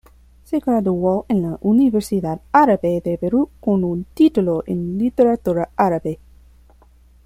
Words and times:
Se 0.45 0.57
graduó 0.57 1.27
en 1.29 1.43
la 1.43 1.59
Universidad 1.61 2.41
Árabe 2.51 3.01
de 3.05 3.19
Beirut 3.21 3.49
con 3.59 3.83
un 3.83 4.05
título 4.05 4.63
en 4.65 4.97
literatura 4.97 5.69
árabe. 5.75 6.17